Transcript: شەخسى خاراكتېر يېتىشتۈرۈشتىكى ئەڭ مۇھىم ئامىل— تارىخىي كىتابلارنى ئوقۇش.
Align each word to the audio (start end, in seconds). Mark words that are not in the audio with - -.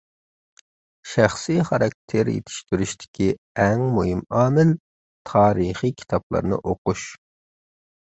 شەخسى 1.09 1.57
خاراكتېر 1.67 2.31
يېتىشتۈرۈشتىكى 2.31 3.27
ئەڭ 3.65 3.83
مۇھىم 3.97 4.23
ئامىل— 4.39 4.71
تارىخىي 5.33 5.95
كىتابلارنى 6.01 6.59
ئوقۇش. 6.71 7.05